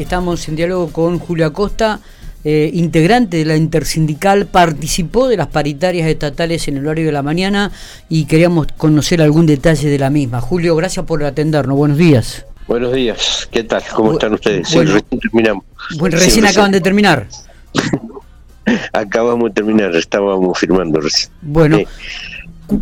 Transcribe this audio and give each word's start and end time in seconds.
Estamos 0.00 0.48
en 0.48 0.56
diálogo 0.56 0.90
con 0.90 1.18
Julio 1.18 1.44
Acosta, 1.44 2.00
eh, 2.42 2.70
integrante 2.72 3.36
de 3.36 3.44
la 3.44 3.54
intersindical, 3.54 4.46
participó 4.46 5.28
de 5.28 5.36
las 5.36 5.48
paritarias 5.48 6.08
estatales 6.08 6.66
en 6.68 6.78
el 6.78 6.86
horario 6.86 7.04
de 7.04 7.12
la 7.12 7.22
mañana 7.22 7.70
y 8.08 8.24
queríamos 8.24 8.68
conocer 8.78 9.20
algún 9.20 9.44
detalle 9.44 9.90
de 9.90 9.98
la 9.98 10.08
misma. 10.08 10.40
Julio, 10.40 10.74
gracias 10.74 11.04
por 11.04 11.22
atendernos. 11.22 11.76
Buenos 11.76 11.98
días. 11.98 12.46
Buenos 12.66 12.94
días, 12.94 13.46
¿qué 13.52 13.62
tal? 13.62 13.82
¿Cómo 13.94 14.12
están 14.12 14.32
ustedes? 14.32 14.72
Bueno, 14.72 14.94
recién 14.94 15.20
terminamos. 15.20 15.64
Bueno, 15.98 16.16
recién 16.16 16.46
acaban 16.46 16.72
de 16.72 16.80
terminar. 16.80 17.28
Acabamos 18.94 19.50
de 19.50 19.54
terminar, 19.54 19.94
estábamos 19.94 20.58
firmando 20.58 20.98
recién. 20.98 21.30
Bueno, 21.42 21.78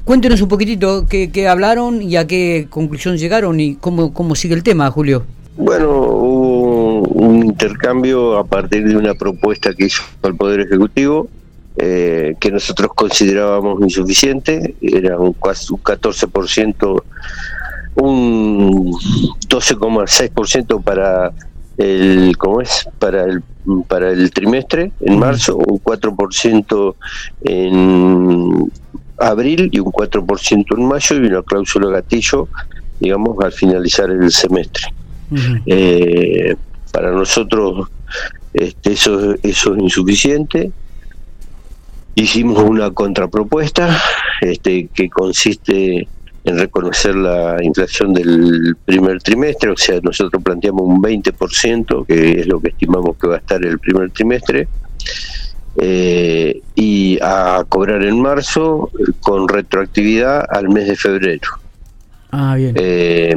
cuéntenos 0.04 0.40
un 0.40 0.48
poquitito 0.48 1.04
qué, 1.08 1.32
qué, 1.32 1.48
hablaron 1.48 2.00
y 2.00 2.14
a 2.14 2.28
qué 2.28 2.68
conclusión 2.70 3.18
llegaron 3.18 3.58
y 3.58 3.74
cómo, 3.74 4.14
cómo 4.14 4.36
sigue 4.36 4.54
el 4.54 4.62
tema, 4.62 4.88
Julio. 4.92 5.26
Bueno, 5.58 5.88
un 7.38 7.46
intercambio 7.46 8.36
a 8.38 8.44
partir 8.44 8.86
de 8.86 8.96
una 8.96 9.14
propuesta 9.14 9.72
que 9.74 9.86
hizo 9.86 10.02
el 10.22 10.34
Poder 10.34 10.60
Ejecutivo 10.60 11.28
eh, 11.80 12.34
que 12.40 12.50
nosotros 12.50 12.90
considerábamos 12.92 13.80
insuficiente, 13.80 14.74
era 14.80 15.16
un, 15.16 15.28
un 15.28 15.34
14%, 15.34 17.02
un 17.94 18.92
12,6% 18.92 20.82
para 20.82 21.32
el 21.76 22.36
cómo 22.36 22.60
es 22.60 22.88
para 22.98 23.22
el 23.22 23.42
para 23.86 24.10
el 24.10 24.32
trimestre 24.32 24.90
en 25.00 25.18
marzo, 25.20 25.56
un 25.56 25.80
4% 25.80 26.94
en 27.42 28.72
abril 29.18 29.68
y 29.70 29.78
un 29.78 29.92
4% 29.92 30.76
en 30.76 30.84
mayo 30.84 31.16
y 31.16 31.26
una 31.26 31.42
cláusula 31.42 31.90
gatillo, 31.90 32.48
digamos, 32.98 33.36
al 33.44 33.52
finalizar 33.52 34.10
el 34.10 34.32
semestre. 34.32 34.84
Eh, 35.66 36.56
para 36.92 37.10
nosotros 37.10 37.88
este, 38.52 38.92
eso, 38.92 39.34
eso 39.42 39.74
es 39.74 39.82
insuficiente. 39.82 40.72
Hicimos 42.14 42.62
una 42.62 42.90
contrapropuesta 42.90 43.96
este, 44.40 44.88
que 44.92 45.08
consiste 45.08 46.08
en 46.44 46.58
reconocer 46.58 47.14
la 47.14 47.62
inflación 47.62 48.14
del 48.14 48.76
primer 48.84 49.22
trimestre, 49.22 49.70
o 49.70 49.76
sea, 49.76 50.00
nosotros 50.02 50.42
planteamos 50.42 50.82
un 50.82 51.02
20%, 51.02 52.06
que 52.06 52.40
es 52.40 52.46
lo 52.46 52.58
que 52.60 52.68
estimamos 52.68 53.16
que 53.18 53.26
va 53.28 53.34
a 53.34 53.38
estar 53.38 53.62
el 53.62 53.78
primer 53.78 54.10
trimestre, 54.10 54.66
eh, 55.76 56.60
y 56.74 57.18
a 57.20 57.64
cobrar 57.68 58.02
en 58.02 58.20
marzo 58.20 58.90
con 59.20 59.46
retroactividad 59.46 60.44
al 60.48 60.70
mes 60.70 60.88
de 60.88 60.96
febrero. 60.96 61.48
Ah, 62.30 62.56
bien. 62.56 62.74
Eh, 62.76 63.34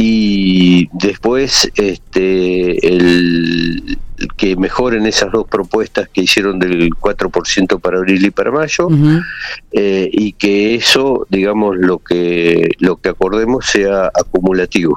y 0.00 0.88
después 0.92 1.68
este 1.74 2.86
el, 2.86 3.98
que 4.36 4.54
mejoren 4.54 5.06
esas 5.06 5.32
dos 5.32 5.48
propuestas 5.48 6.08
que 6.08 6.20
hicieron 6.20 6.60
del 6.60 6.90
4% 6.90 7.80
para 7.80 7.98
abril 7.98 8.24
y 8.24 8.30
para 8.30 8.52
mayo 8.52 8.86
uh 8.86 8.90
-huh. 8.92 9.24
eh, 9.72 10.08
y 10.12 10.34
que 10.34 10.76
eso 10.76 11.26
digamos 11.30 11.76
lo 11.78 11.98
que 11.98 12.70
lo 12.78 12.98
que 12.98 13.08
acordemos 13.08 13.66
sea 13.66 14.06
acumulativo 14.14 14.96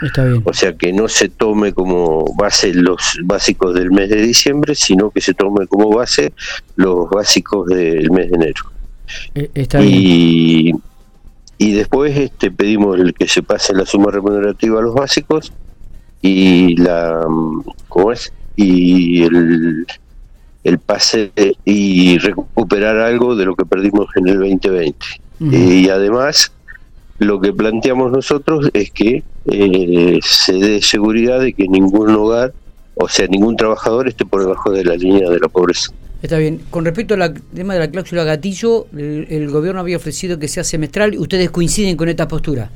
Está 0.00 0.24
bien. 0.24 0.42
o 0.44 0.52
sea 0.52 0.74
que 0.74 0.92
no 0.92 1.08
se 1.08 1.28
tome 1.28 1.72
como 1.72 2.32
base 2.36 2.72
los 2.72 3.18
básicos 3.24 3.74
del 3.74 3.90
mes 3.90 4.10
de 4.10 4.22
diciembre 4.22 4.76
sino 4.76 5.10
que 5.10 5.22
se 5.22 5.34
tome 5.34 5.66
como 5.66 5.90
base 5.90 6.32
los 6.76 7.10
básicos 7.10 7.66
del 7.66 8.12
mes 8.12 8.30
de 8.30 8.36
enero 8.36 8.62
eh, 9.34 9.50
Está 9.54 9.80
bien 9.80 9.92
y 9.92 10.72
después 11.58 12.16
este 12.16 12.50
pedimos 12.50 12.98
el 12.98 13.14
que 13.14 13.28
se 13.28 13.42
pase 13.42 13.74
la 13.74 13.86
suma 13.86 14.10
remunerativa 14.10 14.78
a 14.78 14.82
los 14.82 14.94
básicos 14.94 15.52
y 16.20 16.76
la 16.76 17.24
cómo 17.88 18.12
es 18.12 18.32
y 18.56 19.22
el 19.22 19.86
el 20.64 20.78
pase 20.80 21.30
y 21.64 22.18
recuperar 22.18 22.98
algo 22.98 23.36
de 23.36 23.44
lo 23.44 23.54
que 23.54 23.64
perdimos 23.64 24.08
en 24.16 24.28
el 24.28 24.38
2020 24.40 24.96
uh 25.40 25.44
-huh. 25.44 25.82
y 25.82 25.88
además 25.88 26.52
lo 27.18 27.40
que 27.40 27.52
planteamos 27.52 28.10
nosotros 28.10 28.68
es 28.74 28.90
que 28.90 29.22
eh, 29.46 30.18
se 30.22 30.54
dé 30.54 30.82
seguridad 30.82 31.40
de 31.40 31.52
que 31.52 31.68
ningún 31.68 32.10
hogar 32.10 32.52
o 32.96 33.08
sea 33.08 33.26
ningún 33.28 33.56
trabajador 33.56 34.08
esté 34.08 34.26
por 34.26 34.40
debajo 34.40 34.72
de 34.72 34.84
la 34.84 34.96
línea 34.96 35.30
de 35.30 35.38
la 35.38 35.48
pobreza 35.48 35.92
Está 36.22 36.38
bien. 36.38 36.62
Con 36.70 36.84
respecto 36.84 37.14
al 37.14 37.34
tema 37.54 37.74
de 37.74 37.80
la 37.80 37.90
cláusula 37.90 38.24
gatillo, 38.24 38.86
el, 38.96 39.26
el, 39.30 39.50
gobierno 39.50 39.80
había 39.80 39.96
ofrecido 39.96 40.38
que 40.38 40.48
sea 40.48 40.64
semestral. 40.64 41.16
¿Ustedes 41.18 41.50
coinciden 41.50 41.96
con 41.96 42.08
esta 42.08 42.26
postura? 42.26 42.70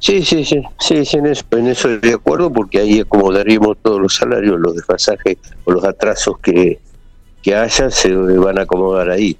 Sí, 0.00 0.24
sí, 0.24 0.44
sí, 0.44 0.62
sí, 0.78 1.04
sí 1.04 1.18
en, 1.18 1.26
eso, 1.26 1.44
en 1.50 1.66
eso 1.66 1.90
estoy 1.90 2.10
de 2.10 2.16
acuerdo 2.16 2.50
porque 2.50 2.78
ahí 2.78 3.00
acomodaríamos 3.00 3.76
todos 3.82 4.00
los 4.00 4.14
salarios, 4.14 4.58
los 4.58 4.74
desfasajes 4.74 5.36
o 5.64 5.72
los 5.72 5.84
atrasos 5.84 6.38
que, 6.38 6.80
que 7.42 7.54
haya 7.54 7.90
se 7.90 8.14
van 8.14 8.58
a 8.58 8.62
acomodar 8.62 9.10
ahí. 9.10 9.36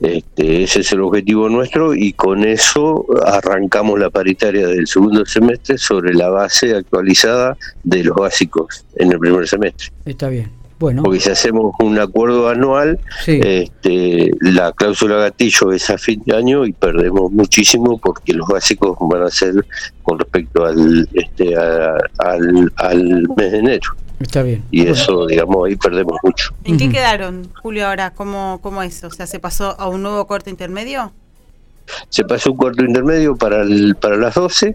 Este, 0.00 0.64
ese 0.64 0.80
es 0.80 0.92
el 0.92 1.02
objetivo 1.02 1.48
nuestro 1.48 1.94
y 1.94 2.12
con 2.14 2.42
eso 2.42 3.06
arrancamos 3.24 4.00
la 4.00 4.10
paritaria 4.10 4.66
del 4.66 4.88
segundo 4.88 5.24
semestre 5.24 5.78
sobre 5.78 6.12
la 6.12 6.28
base 6.28 6.74
actualizada 6.74 7.56
de 7.84 8.02
los 8.02 8.16
básicos 8.16 8.84
en 8.96 9.12
el 9.12 9.20
primer 9.20 9.46
semestre. 9.46 9.92
Está 10.04 10.28
bien. 10.28 10.61
Bueno. 10.82 11.04
Porque 11.04 11.20
si 11.20 11.30
hacemos 11.30 11.76
un 11.78 11.96
acuerdo 12.00 12.48
anual, 12.48 12.98
sí. 13.24 13.38
este, 13.40 14.32
la 14.40 14.72
cláusula 14.72 15.14
gatillo 15.14 15.70
es 15.70 15.88
a 15.90 15.96
fin 15.96 16.20
de 16.26 16.34
año 16.34 16.66
y 16.66 16.72
perdemos 16.72 17.30
muchísimo 17.30 17.98
porque 17.98 18.32
los 18.32 18.48
básicos 18.48 18.96
van 19.00 19.22
a 19.22 19.30
ser 19.30 19.64
con 20.02 20.18
respecto 20.18 20.64
al, 20.64 21.08
este, 21.12 21.54
a, 21.54 21.94
al, 22.18 22.72
al 22.74 23.28
mes 23.36 23.52
de 23.52 23.58
enero. 23.58 23.92
Está 24.18 24.42
bien. 24.42 24.64
Y 24.72 24.80
bueno. 24.80 24.94
eso, 24.94 25.26
digamos, 25.28 25.68
ahí 25.68 25.76
perdemos 25.76 26.18
mucho. 26.24 26.52
¿En 26.64 26.76
qué 26.76 26.88
quedaron, 26.90 27.48
Julio, 27.62 27.86
ahora? 27.86 28.10
¿Cómo, 28.12 28.58
¿Cómo 28.60 28.82
es? 28.82 29.04
O 29.04 29.10
sea, 29.10 29.28
¿se 29.28 29.38
pasó 29.38 29.78
a 29.78 29.88
un 29.88 30.02
nuevo 30.02 30.26
corte 30.26 30.50
intermedio? 30.50 31.12
se 32.08 32.24
pasó 32.24 32.52
un 32.52 32.56
cuarto 32.56 32.84
intermedio 32.84 33.34
para 33.34 33.62
el, 33.62 33.96
para 33.96 34.16
las 34.16 34.36
12 34.36 34.72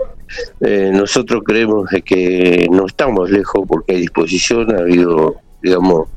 eh, 0.59 0.91
nosotros 0.93 1.41
creemos 1.45 1.89
de 1.89 2.01
que 2.01 2.67
no 2.69 2.85
estamos 2.85 3.31
lejos 3.31 3.63
porque 3.65 3.93
hay 3.93 4.01
disposición 4.01 4.75
ha 4.75 4.79
habido 4.79 5.37
digamos, 5.61 6.07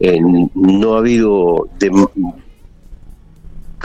eh, 0.00 0.20
no 0.54 0.94
ha 0.94 0.98
habido 0.98 1.68
de, 1.78 1.90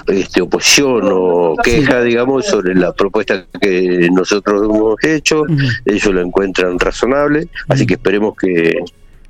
este, 0.08 0.42
oposición 0.42 1.02
o 1.04 1.56
queja, 1.64 2.02
digamos, 2.02 2.46
sobre 2.46 2.76
la 2.76 2.94
propuesta 2.94 3.46
que 3.60 4.10
nosotros 4.12 4.64
hemos 4.64 5.04
hecho, 5.04 5.44
ellos 5.86 6.14
lo 6.14 6.22
encuentran 6.22 6.80
razonable, 6.80 7.48
así 7.68 7.86
que 7.86 7.96
esperemos 7.96 8.36
que 8.36 8.80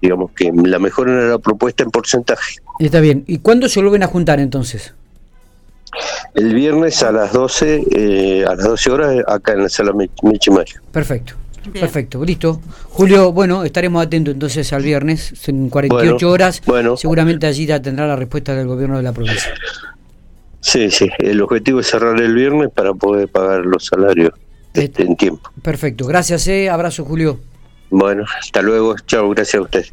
digamos 0.01 0.31
que 0.31 0.51
la 0.51 0.79
mejoren 0.79 1.15
en 1.15 1.29
la 1.29 1.37
propuesta 1.37 1.83
en 1.83 1.91
porcentaje. 1.91 2.55
Está 2.79 2.99
bien, 2.99 3.23
¿y 3.27 3.37
cuándo 3.39 3.69
se 3.69 3.81
vuelven 3.81 4.03
a 4.03 4.07
juntar 4.07 4.39
entonces? 4.39 4.95
El 6.33 6.55
viernes 6.55 7.03
a 7.03 7.11
las 7.11 7.33
12, 7.33 7.83
eh, 7.91 8.45
a 8.45 8.55
las 8.55 8.65
12 8.65 8.91
horas 8.91 9.23
acá 9.27 9.53
en 9.53 9.63
la 9.63 9.69
sala 9.69 9.93
Michimayo. 10.23 10.81
Perfecto. 10.91 11.33
Bien. 11.63 11.81
Perfecto, 11.81 12.23
listo. 12.25 12.59
Julio, 12.89 13.31
bueno, 13.31 13.63
estaremos 13.63 14.03
atentos 14.03 14.33
entonces 14.33 14.71
al 14.73 14.83
viernes, 14.83 15.47
en 15.47 15.69
48 15.69 16.13
bueno, 16.13 16.29
horas. 16.33 16.61
Bueno. 16.65 16.97
Seguramente 16.97 17.45
allí 17.45 17.65
ya 17.65 17.81
tendrá 17.81 18.07
la 18.07 18.15
respuesta 18.15 18.55
del 18.55 18.67
gobierno 18.67 18.97
de 18.97 19.03
la 19.03 19.13
provincia. 19.13 19.53
Sí, 20.59 20.91
sí, 20.91 21.09
el 21.17 21.41
objetivo 21.41 21.79
es 21.79 21.87
cerrar 21.87 22.19
el 22.21 22.35
viernes 22.35 22.69
para 22.73 22.93
poder 22.93 23.27
pagar 23.27 23.65
los 23.65 23.85
salarios 23.85 24.31
este, 24.73 25.03
en 25.03 25.15
tiempo. 25.15 25.51
Perfecto, 25.61 26.05
gracias, 26.05 26.47
eh. 26.47 26.69
abrazo 26.69 27.03
Julio. 27.03 27.39
Bueno, 27.89 28.25
hasta 28.39 28.61
luego, 28.61 28.95
chao, 29.05 29.29
gracias 29.31 29.55
a 29.55 29.63
usted. 29.63 29.85